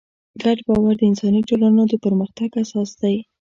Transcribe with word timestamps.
ګډ 0.41 0.57
باور 0.67 0.93
د 0.97 1.01
انساني 1.09 1.41
ټولنو 1.49 1.81
د 1.87 1.93
پرمختګ 2.05 2.49
اساس 2.63 2.89
دی. 3.01 3.15